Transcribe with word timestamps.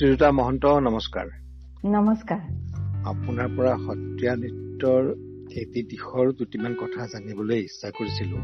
শ্ৰীযুতা 0.00 0.32
মহন্ত 0.32 0.66
নমস্কাৰ। 0.66 1.26
নমস্কাৰ। 1.84 2.38
আপোনাৰ 3.06 3.48
পৰা 3.56 3.76
সত্ৰীয়া 3.76 4.36
নৃত্যৰ 4.36 5.02
এটি 5.50 5.82
দিশৰ 5.82 6.32
দুটিমান 6.32 6.74
কথা 6.74 7.06
জানিবলৈ 7.06 7.58
ইচ্ছা 7.58 7.90
কৰিছিলো। 7.90 8.36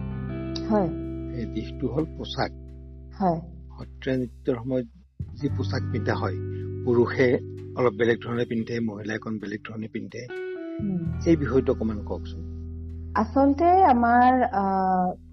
হয়। 0.71 0.89
এই 1.39 1.47
দিশটো 1.47 1.89
হ'ল 1.89 2.05
পোচাক 2.05 2.51
হয়। 3.21 3.41
সত্ৰীয়া 3.79 4.17
নৃত্যৰ 4.17 4.57
সময়ত 4.57 4.87
যি 5.41 5.49
পোচাক 5.49 5.83
পিন্ধা 5.93 6.15
হয় 6.15 6.35
পুৰুষে 6.85 7.39
অলপ 7.77 7.93
বেলেগ 7.93 8.19
ধৰণে 8.25 8.45
পিন্ধে 8.45 8.81
মহিলাই 8.81 9.17
অকণ 9.17 9.39
বেলেগ 9.39 9.61
ধৰণে 9.69 9.89
পিন্ধে। 9.93 10.27
এই 11.31 11.37
বিষয়টো 11.37 11.73
অকণমান 11.73 12.05
কওকচোন। 12.05 12.43
আচলতে 13.15 13.85
আমাৰ 13.85 14.47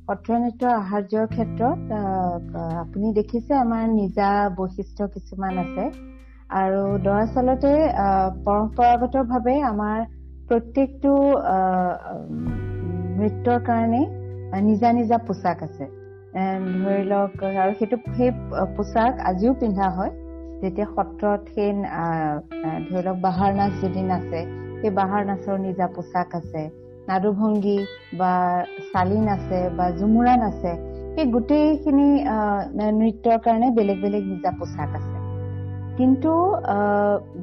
সত্ৰীয়া 0.08 0.40
নৃত্যৰ 0.40 0.72
আহাৰ্যৰ 0.74 1.28
ক্ষেত্ৰত 1.30 2.64
আপুনি 2.80 3.12
দেখিছে 3.16 3.60
আমাৰ 3.60 3.86
নিজা 3.94 4.30
বৈশিষ্ট্য 4.58 5.08
কিছুমান 5.14 5.62
আছে। 5.62 5.86
আৰু 6.50 6.82
দৰাচলতে 7.04 7.72
পৰম্পৰাগতভাৱে 8.46 9.56
আমাৰ 9.68 10.04
প্ৰত্যেকটো 10.50 11.14
নৃত্যৰ 13.18 13.60
কাৰণে 13.66 14.02
নিজা 14.64 14.92
নিজা 14.94 15.20
পোচাক 15.26 15.64
আছে। 15.64 15.90
ধৰি 16.76 17.04
লওক 17.08 17.44
আৰু 17.46 17.76
সেইটো 17.80 18.00
সেই 18.16 18.32
পোচাক 18.76 19.24
আজিও 19.26 19.54
পিন্ধা 19.60 19.90
হয়। 19.96 20.14
যেতিয়া 20.62 20.86
সত্ৰত 20.92 21.54
সেই 21.54 21.72
ধৰি 22.86 23.04
লওক 23.04 23.20
বাহাৰ 23.22 23.52
নাচ 23.56 23.76
যদি 23.80 24.06
নাচে 24.08 24.42
সেই 24.78 24.94
বাহাৰ 24.96 25.28
নাচৰ 25.28 25.60
নিজা 25.64 25.88
পোচাক 25.96 26.36
আছে। 26.38 26.64
নাদুভংগী 27.08 27.80
বা 28.20 28.32
চালিন 28.92 29.26
আছে 29.36 29.60
বা 29.78 29.86
ঝুমুৰা 29.98 30.34
নাচে 30.44 30.74
সেই 31.16 31.26
গোটেইখিনি 31.34 32.08
নৃত্যৰ 33.00 33.38
কাৰণে 33.46 33.68
বেলেগ 33.78 33.98
বেলেগ 34.02 34.24
নিজা 34.30 34.52
পোচাক 34.60 34.92
আছে। 35.00 35.18
কিন্তু 35.98 36.32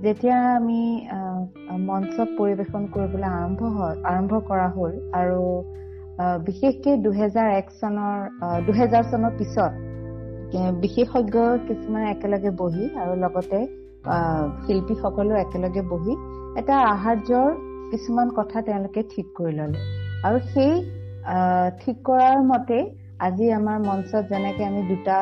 যেতিয়া 0.03 0.39
আমি 0.55 0.81
মঞ্চত 1.89 2.29
পৰিৱেশন 2.39 2.83
কৰিবলৈ 2.95 3.29
আৰম্ভ 3.33 3.61
হয় 3.77 3.97
আৰম্ভ 4.11 4.33
কৰা 4.49 4.67
হ'ল 4.75 4.93
আৰু 5.15 5.41
বিশেষকে 6.47 6.97
দুহেজাৰ 7.05 7.49
এক 7.53 7.67
চনৰ 7.77 8.17
দুহেজাৰ 8.67 9.05
চনৰ 9.11 9.33
পিছত 9.39 9.73
বিশেষজ্ঞ 10.81 11.37
কিছুমান 11.69 12.03
একেলগে 12.09 12.51
বহি 12.59 12.85
আৰু 13.03 13.13
লগতে 13.21 13.61
শিল্পীসকলেও 14.65 15.37
একেলগে 15.37 15.83
বহি 15.91 16.15
এটা 16.57 16.75
আহাৰ্যৰ 16.87 17.49
কিছুমান 17.93 18.29
কথা 18.39 18.59
তেওঁলোকে 18.67 19.03
ঠিক 19.13 19.27
কৰি 19.39 19.53
ললে। 19.59 19.79
আৰু 20.27 20.39
সেই 20.53 20.73
ঠিক 21.81 21.97
কৰাৰ 22.09 22.39
মতে 22.51 22.79
আজি 23.27 23.47
আমাৰ 23.59 23.79
মঞ্চত 23.87 24.23
যেনেকে 24.33 24.63
আমি 24.71 24.83
দুটা 24.91 25.17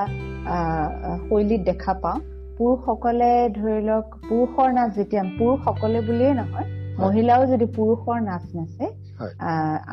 শৈলীত 1.28 1.62
দেখা 1.70 1.94
পাওঁ 2.02 2.18
পুৰুষসকলে 2.58 3.30
ধৰি 3.56 3.80
লওক 3.88 4.06
পুৰুষৰ 4.28 4.68
নাচ 4.76 4.90
যেতিয়া 4.98 5.22
পুৰুষসকলে 5.38 5.98
বুলিয়ে 6.08 6.32
নহয় 6.40 6.66
মহিলাও 7.02 7.42
যদি 7.52 7.66
পুৰুষৰ 7.76 8.18
নাচ 8.28 8.44
নাচে 8.56 8.86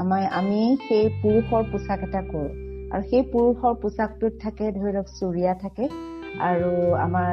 আমাৰ 0.02 0.22
আমি 0.40 0.62
সেই 0.86 1.06
পুৰুষৰ 1.24 1.64
পোচাক 1.72 2.00
এটা 2.08 2.22
কৰো। 2.32 2.48
আৰু 2.94 3.04
সেই 3.12 3.24
পুৰুষৰ 3.34 3.74
পোচাকটোত 3.84 4.34
থাকে 4.44 4.66
ধৰি 4.78 4.92
লওক 4.96 5.08
চুৰিয়া 5.20 5.54
থাকে 5.64 5.86
আৰু 6.50 6.72
আমাৰ 7.06 7.32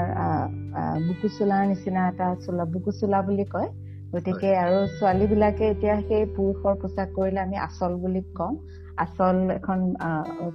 বুকু 1.06 1.28
চোলাৰ 1.36 1.62
নিচিনা 1.70 2.02
এটা 2.12 2.28
চোলা 2.44 2.64
বুকু 2.74 2.90
চোলা 3.00 3.18
বুলি 3.28 3.46
কয় 3.54 3.68
গতিকে 4.12 4.48
আৰু 4.56 4.78
ছোৱালী 4.92 5.26
বিলাকে 5.28 5.68
এতিয়া 5.68 5.94
সেই 6.02 6.24
পুৰুষৰ 6.32 6.74
পোচাক 6.80 7.12
কৰিলে 7.14 7.40
আমি 7.42 7.56
আচল 7.62 7.92
বুলি 8.00 8.22
কওঁ। 8.34 8.52
আচল 8.98 9.36
এখন 9.50 9.78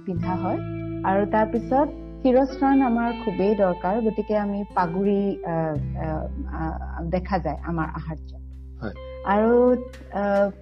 পিন্ধা 0.04 0.34
হয়। 0.42 0.58
আৰু 1.04 1.22
তাৰপিছত 1.30 1.88
শিৰস্থান 2.22 2.84
আমাৰ 2.84 3.10
খুবেই 3.20 3.52
দৰকাৰ 3.56 4.00
গতিকে 4.06 4.34
আমি 4.38 4.60
পাগুৰি 4.74 5.18
দেখা 7.12 7.38
যায় 7.44 7.58
আমাৰ 7.64 7.88
আহাৰ্য। 7.94 8.30
আৰু 9.26 9.54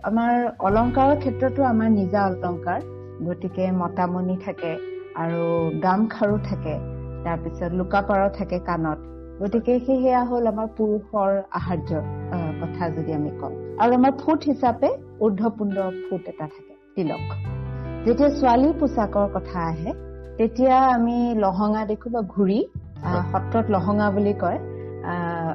আমাৰ 0.05 0.35
অলংকাৰৰ 0.61 1.17
ক্ষেত্ৰতো 1.19 1.67
আমাৰ 1.69 1.91
নিজা 1.93 2.21
অলংকাৰ 2.27 2.81
গতিকে 3.21 3.65
মতামণি 3.77 4.37
থাকে 4.41 4.73
আৰু 5.17 5.43
গামখাৰু 5.83 6.39
থাকে 6.45 6.75
তাৰপিছত 7.25 7.71
লুকাপাৰ 7.75 8.25
থাকে 8.35 8.59
কাণত। 8.67 8.99
গতিকে 9.41 9.75
সেয়া 9.87 10.21
হ'ল 10.29 10.47
আমাৰ 10.51 10.69
পুৰুষৰ 10.77 11.33
আহাৰ্যৰ 11.53 12.05
কথা 12.63 12.83
যদি 12.97 13.11
আমি 13.19 13.31
কওঁ। 13.41 13.53
আৰু 13.83 13.91
আমাৰ 13.99 14.13
ফুট 14.23 14.41
হিচাপে 14.51 14.91
ঊৰ্ধপুণ্ড 15.25 15.77
ফুট 16.05 16.23
এটা 16.33 16.47
থাকে 16.55 16.75
তিলক। 16.95 17.25
যেতিয়া 18.05 18.31
ছোৱালীৰ 18.39 18.75
পোচাকৰ 18.81 19.27
কথা 19.37 19.59
আহে 19.71 19.93
তেতিয়া 20.39 20.77
আমি 20.97 21.19
লহঙা 21.45 21.83
দেখো 21.91 22.09
বা 22.17 22.23
ঘূৰি 22.35 22.59
সত্ৰত 23.33 23.67
লহঙা 23.75 24.07
বুলি 24.17 24.35
কয় 24.43 24.59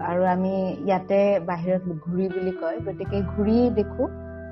আৰু 0.10 0.22
আমি 0.36 0.54
ইয়াতে 0.88 1.22
বাহিৰত 1.50 1.84
ঘূৰি 2.06 2.28
বুলি 2.36 2.54
কয় 2.62 2.78
গতিকে 2.88 3.18
ঘূৰি 3.34 3.58
দেখো। 3.80 4.04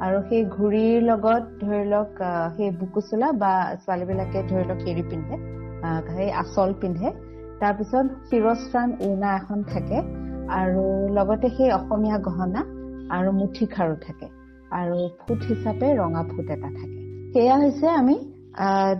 আৰু 0.05 0.19
সেই 0.27 0.43
ঘূৰিৰ 0.55 0.97
লগত 1.05 1.43
ধৰি 1.61 1.83
লওক 1.93 2.19
সেই 2.57 2.69
বুকু 2.81 3.01
চোলা 3.07 3.29
বা 3.41 3.53
ছোৱালীবিলাকে 3.83 4.39
ধৰি 4.49 4.63
লওক 4.69 4.79
হেৰি 4.87 5.03
পিন্ধে 5.11 5.35
সেই 6.11 6.29
আচল 6.41 6.69
পিন্ধে। 6.81 7.07
তাৰপিছত 7.61 8.05
শিৰস্থান 8.29 8.89
উৰ্ণা 9.07 9.29
এখন 9.39 9.59
থাকে। 9.73 9.97
আৰু 10.51 10.83
লগতে 11.13 11.49
সেই 11.55 11.71
অসমীয়া 11.71 12.17
গহনা 12.27 12.61
আৰু 13.15 13.29
মুঠি 13.31 13.65
খাৰু 13.71 13.95
থাকে। 14.01 14.27
আৰু 14.71 14.97
ফুট 15.19 15.39
হিচাপে 15.49 15.87
ৰঙা 15.95 16.23
ফুট 16.27 16.47
এটা 16.55 16.69
থাকে। 16.73 16.99
সেয়া 17.33 17.55
হৈছে 17.57 17.87
আমি 17.93 18.15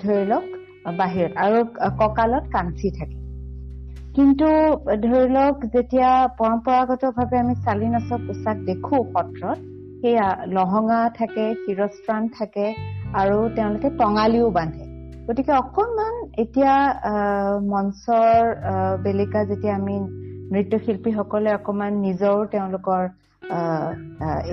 ধৰি 0.02 0.24
লওক 0.28 0.46
বাহিৰত 0.98 1.34
আৰু 1.38 1.58
কঁকালত 1.98 2.46
কাঞ্চি 2.52 2.92
থাকে। 3.00 3.18
কিন্তু 4.16 4.48
ধৰি 5.02 5.28
লওক 5.30 5.66
যেতিয়া 5.74 6.10
পৰম্পৰাগতভাৱে 6.40 7.40
আমি 7.40 7.56
চালি 7.66 7.90
নাচৰ 7.90 8.20
পোচাক 8.28 8.58
দেখো 8.66 9.02
সত্ৰত 9.10 9.58
সেয়া 10.02 10.28
লহঙা 10.48 11.00
থাকে 11.18 11.46
শিৰস্থান 11.64 12.30
থাকে 12.38 12.66
আৰু 13.14 13.38
তেওঁলোকে 13.56 13.90
টঙালিও 13.98 14.50
বান্ধে। 14.52 14.86
গতিকে 15.28 15.54
অকণমান 15.54 16.16
এতিয়া 16.38 16.76
মঞ্চৰ 17.68 18.40
বেলিকা 19.04 19.44
যেতিয়া 19.44 19.74
আমি 19.76 19.98
নৃত্যশিল্পীসকলে 20.52 21.50
অকণমান 21.56 21.94
নিজৰ 22.02 22.38
তেওঁলোকৰ 22.52 23.04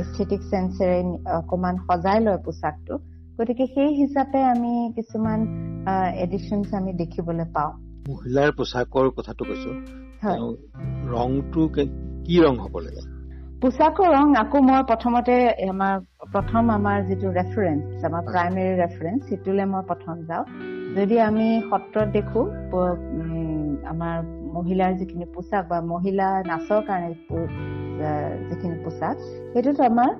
এস্থেটিক 0.00 0.40
চেঞ্চেৰে 0.50 0.98
অকণমান 1.36 1.80
সজাই 1.84 2.18
লয় 2.20 2.40
পোচাকটো 2.44 2.94
গতিকে 3.38 3.64
সেই 3.72 3.90
হিচাপে 3.96 4.40
আমি 4.50 4.72
কিছুমান 4.96 5.40
এডিশ্যনছ 6.18 6.68
আমি 6.74 6.92
দেখিবলৈ 7.00 7.46
পাওঁ। 7.54 7.72
মহিলাৰ 8.08 8.50
পোচাকৰ 8.58 9.06
কথাটো 9.16 9.42
কৈছো। 9.44 9.70
ৰংটো 11.12 11.62
কি 11.74 12.36
ৰং 12.44 12.54
হব 12.64 12.74
লাগে? 12.80 13.02
পোচাকৰ 13.62 14.08
ৰং 14.12 14.32
আকৌ 14.40 14.58
মই 14.64 14.80
প্ৰথমতে 14.88 15.34
আমাৰ 15.66 15.94
প্ৰথম 16.32 16.62
আমাৰ 16.70 16.98
যিটো 17.08 17.28
ৰেফাৰেঞ্চ 17.36 18.08
আমাৰ 18.08 18.22
প্ৰাইমেৰী 18.28 18.72
ৰেফাৰেঞ্চ 18.80 19.20
সেইটোলৈ 19.28 19.66
মই 19.72 19.82
প্ৰথম 19.90 20.14
যাওঁ। 20.28 20.44
যদি 20.96 21.16
আমি 21.20 21.46
সত্ৰত 21.70 22.06
দেখো 22.12 22.40
আমাৰ 23.92 24.16
মহিলাৰ 24.56 24.92
যিখিনি 25.00 25.26
পোচাক 25.34 25.62
বা 25.70 25.78
মহিলা 25.92 26.26
নাচৰ 26.50 26.80
কাৰণে 26.88 27.10
যিখিনি 28.48 28.76
পোচাক 28.84 29.14
সেইটোত 29.52 29.78
আমাৰ 29.90 30.10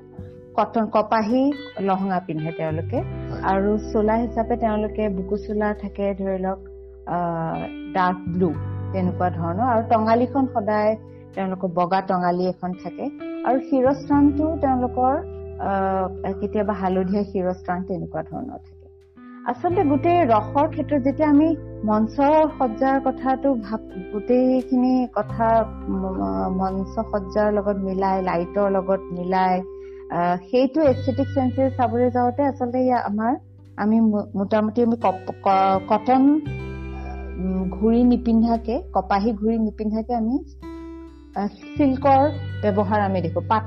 কটন 0.57 0.85
কপাহী 0.95 1.41
লহঙা 1.87 2.19
পিন্ধে 2.27 2.51
তেওঁলোকে। 2.59 2.99
আৰু 3.51 3.71
চোলা 3.91 4.15
হিচাপে 4.23 4.55
তেওঁলোকে 4.63 5.03
বুকু 5.17 5.35
চোলা 5.45 5.69
থাকে 5.83 6.05
ধৰি 6.19 6.37
লওক 6.45 6.59
ডাৰ্ক 7.97 8.17
ব্লু 8.33 8.49
তেনেকুৱা 8.93 9.27
ধৰণৰ। 9.37 9.67
আৰু 9.73 9.83
টঙালিখন 9.93 10.45
সদায় 10.55 10.91
তেওঁলোকৰ 11.35 11.69
বগা 11.79 11.99
টঙালি 12.09 12.43
এখন 12.53 12.71
থাকে। 12.83 13.05
আৰু 13.47 13.57
শিৰস্থানটো 13.69 14.45
তেওঁলোকৰ 14.63 15.13
কেতিয়াবা 16.39 16.73
হালধীয়া 16.81 17.23
শিৰস্থান 17.31 17.79
তেনেকুৱা 17.89 18.21
ধৰণৰ 18.31 18.59
থাকে। 18.65 18.76
আচলতে 19.47 19.83
গোটেই 19.89 20.19
ৰসৰ 20.29 20.65
ক্ষেত্ৰত 20.71 20.97
যেতিয়া 21.03 21.27
আমি 21.29 21.49
মঞ্চৰ 21.89 22.33
সজ্জাৰ 22.55 22.97
কথাটো 23.03 23.51
ভাব 23.67 23.81
গোটেইখিনি 24.11 24.93
কথা 25.17 25.47
মঞ্চ 26.57 27.05
সজ্জাৰ 27.11 27.53
লগত 27.57 27.77
মিলাই 27.85 28.17
লাইটৰ 28.25 28.67
লগত 28.77 29.01
মিলাই 29.17 29.55
সেইটো 30.47 30.79
এস্থেটিক 30.91 31.27
চেঞ্চেৰে 31.35 31.69
চাবলৈ 31.77 32.09
যাওঁতে 32.17 32.41
আচলতে 32.49 32.79
আমাৰ 33.01 33.33
আমি 33.77 33.97
মোটামুটি 34.39 34.79
আমি 34.87 34.97
কটন 35.89 36.23
ঘূৰি 37.71 38.01
নিপিন্ধাকে 38.11 38.75
কপাহী 38.93 39.31
ঘূৰি 39.39 39.57
নিপিন্ধাকে 39.59 40.13
আমি 40.21 40.35
চিল্কৰ 41.77 42.21
ব্যৱহাৰ 42.63 42.99
আমি 43.01 43.19
দেখো 43.25 43.41
পাট 43.51 43.65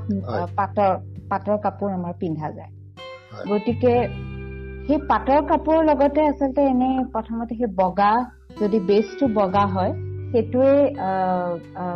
পাটৰ 0.57 0.91
পাটৰ 1.29 1.57
কাপোৰ 1.65 1.89
আমাৰ 1.93 2.13
পিন্ধা 2.21 2.47
যায়। 2.57 2.71
গতিকে 3.49 3.93
সেই 4.87 4.99
পাটৰ 5.05 5.41
কাপোৰৰ 5.47 5.83
লগতে 5.85 6.23
আচলতে 6.25 6.63
এনে 6.67 6.89
প্ৰথমতে 7.11 7.55
সেই 7.55 7.69
বগা 7.75 8.11
যদি 8.59 8.79
বেচটো 8.85 9.29
বগা 9.33 9.63
হয় 9.71 9.93
সেইটোৱে 10.29 10.73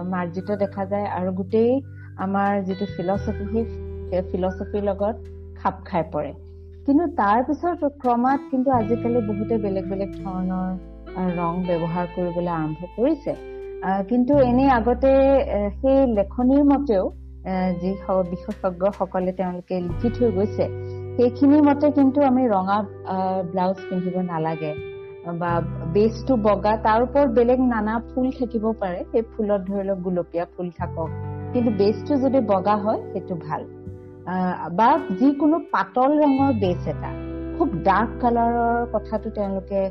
মাৰ্জিত 0.10 0.58
দেখা 0.60 0.86
যায় 0.88 1.08
আৰু 1.14 1.34
গোটেই 1.38 1.72
আমাৰ 2.22 2.62
যিটো 2.66 2.90
ফিলচফি 2.94 3.50
সেই 3.52 4.22
ফিলচফিৰ 4.28 4.84
লগত 4.86 5.16
খাপ 5.56 5.82
খাই 5.86 6.04
পৰে। 6.12 6.32
কিন্তু 6.88 7.06
তাৰ 7.16 7.40
পিছত 7.46 7.90
ক্ৰমাৎ 7.98 8.46
কিন্তু 8.48 8.74
আজিকালি 8.76 9.22
বহুতে 9.26 9.58
বেলেগ 9.62 9.86
বেলেগ 9.88 10.12
ধৰণৰ 10.18 11.30
ৰং 11.34 11.62
ব্যৱহাৰ 11.66 12.10
কৰিবলৈ 12.14 12.54
আৰম্ভ 12.54 12.90
কৰিছে। 12.94 13.36
কিন্তু 14.10 14.34
এনেই 14.44 14.72
আগতে 14.74 15.12
সেই 15.78 16.00
লেখনিৰ 16.14 16.64
মতেও 16.68 17.06
যি 17.80 17.92
বিশেষজ্ঞসকলে 18.30 19.32
তেওঁলোকে 19.38 19.80
লিখি 19.84 20.14
থৈ 20.14 20.32
গৈছে। 20.34 20.68
সেইখিনি 21.16 21.58
মতে 21.64 21.88
কিন্তু 21.94 22.20
আমি 22.26 22.44
ৰঙা 22.50 22.78
ব্লাউজ 23.50 23.80
পিন্ধিব 23.88 24.16
নালাগে। 24.28 24.72
বা 25.38 25.48
বেচটো 25.94 26.38
বগা 26.44 26.74
তাৰ 26.82 27.04
ওপৰত 27.04 27.34
বেলেগ 27.34 27.66
নানা 27.68 27.96
ফুল 28.08 28.32
থাকিব 28.38 28.70
পাৰে। 28.80 29.04
সেই 29.08 29.28
ফুলত 29.30 29.68
ধৰি 29.68 29.84
লওক 29.86 30.04
গুলপীয়া 30.04 30.46
ফুল 30.50 30.72
থাকক। 30.78 31.16
কিন্তু 31.54 31.70
বেচটো 31.78 32.14
যদি 32.22 32.40
বগা 32.48 32.76
হয় 32.82 33.02
সেইটো 33.10 33.36
ভাল। 33.42 33.62
বা 34.76 34.88
যিকোনো 35.18 35.58
পাতল 35.72 36.10
ৰঙৰ 36.20 36.52
বেচ 36.60 36.92
এটা। 36.92 37.12
খুব 37.58 37.70
ডাৰ্ক 37.82 38.12
কালাৰৰ 38.20 38.84
কথাটো 38.92 39.32
তেওঁলোকে 39.34 39.82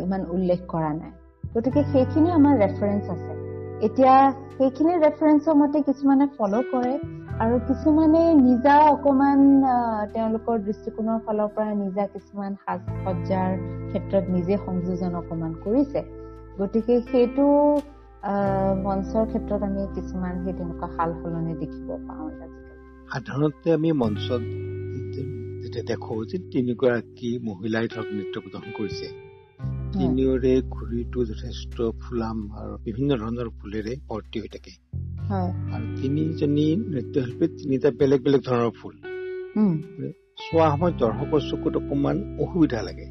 ইমান 0.00 0.26
উল্লেখ 0.32 0.64
কৰা 0.70 0.90
নাই। 0.96 1.12
গতিকে 1.54 1.84
সেইখিনি 1.88 2.34
আমাৰ 2.34 2.60
ৰেফাৰেঞ্চ 2.60 3.12
আছে। 3.12 3.38
এতিয়া 3.80 4.14
সেইখিনি 4.54 4.94
ৰেফাৰেঞ্চৰ 4.98 5.58
মতে 5.58 5.82
কিছুমানে 5.84 6.28
ফ'ল' 6.32 6.60
কৰে। 6.70 6.94
আৰু 7.42 7.56
কিছুমানে 7.68 8.18
নিজা 8.40 8.74
অকমান 8.88 9.40
তেওঁলোকৰ 10.12 10.58
দৃষ্টিকোণৰ 10.66 11.16
ফালৰ 11.24 11.48
পৰা 11.54 11.72
নিজা 11.78 12.04
কিছুমান 12.12 12.52
সাজ 12.60 12.84
সজ্জাৰ 13.04 13.56
ক্ষেত্ৰত 13.88 14.24
নিজে 14.34 14.58
সংযোজন 14.66 15.16
অকমান 15.20 15.56
কৰিছে। 15.64 16.02
গতিকে 16.60 16.98
সেইটো 17.08 17.46
মঞ্চৰ 18.84 19.24
ক্ষেত্ৰত 19.32 19.60
আমি 19.68 19.86
কিছুমান 19.96 20.38
সেই 20.44 20.54
তেনেকুৱা 20.60 20.88
সাল 20.96 21.16
সলনি 21.22 21.56
দেখিব 21.62 21.88
পাওঁ 22.06 22.28
সাধাৰণতে 23.10 23.74
আমি 23.78 23.92
মঞ্চত 24.04 24.42
যেতিয়া 25.62 25.84
দেখো 25.90 26.20
যে 26.30 26.42
তিনিগৰাকী 26.54 27.30
মহিলাই 27.48 27.92
ধৰক 27.94 28.08
নৃত্য 28.16 28.44
প্ৰদৰ্শন 28.44 28.72
কৰিছে 28.78 29.06
তিনিওৰে 29.96 30.54
ঘূৰিটো 30.74 31.18
যথেষ্ট 31.30 31.90
ফুলাম 32.00 32.36
আৰু 32.60 32.72
বিভিন্ন 32.86 33.10
ধৰণৰ 33.22 33.48
ফুলেৰে 33.58 33.92
ভৰ্তি 34.08 34.36
হৈ 34.42 34.50
থাকে। 34.56 34.72
আৰু 35.74 35.86
তিনিজনী 36.02 36.66
নৃত্যশিল্পী 36.84 37.46
তিনিটা 37.58 37.90
বেলেগ 37.98 38.20
বেলেগ 38.22 38.40
ধৰণৰ 38.40 38.72
ফুল। 38.78 38.94
চোৱা 40.40 40.66
সময়ত 40.70 40.94
দৰ্শকৰ 41.00 41.40
চকুত 41.50 41.74
অকমান 41.76 42.16
অসুবিধা 42.40 42.80
লাগে। 42.82 43.06